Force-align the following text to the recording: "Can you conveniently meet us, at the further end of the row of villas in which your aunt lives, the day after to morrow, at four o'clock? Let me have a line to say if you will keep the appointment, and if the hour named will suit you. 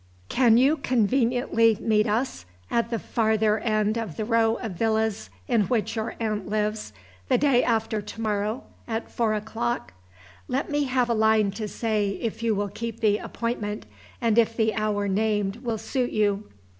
"Can 0.29 0.57
you 0.57 0.77
conveniently 0.77 1.77
meet 1.79 2.07
us, 2.07 2.47
at 2.71 2.89
the 2.89 2.97
further 2.97 3.59
end 3.59 3.99
of 3.99 4.17
the 4.17 4.25
row 4.25 4.55
of 4.55 4.71
villas 4.71 5.29
in 5.47 5.65
which 5.65 5.95
your 5.95 6.15
aunt 6.19 6.49
lives, 6.49 6.91
the 7.29 7.37
day 7.37 7.63
after 7.63 8.01
to 8.01 8.19
morrow, 8.19 8.63
at 8.87 9.11
four 9.11 9.35
o'clock? 9.35 9.93
Let 10.47 10.71
me 10.71 10.85
have 10.85 11.07
a 11.11 11.13
line 11.13 11.51
to 11.51 11.67
say 11.67 12.17
if 12.19 12.41
you 12.41 12.55
will 12.55 12.69
keep 12.69 12.99
the 12.99 13.19
appointment, 13.19 13.85
and 14.19 14.39
if 14.39 14.57
the 14.57 14.73
hour 14.73 15.07
named 15.07 15.57
will 15.57 15.77
suit 15.77 16.09
you. 16.09 16.49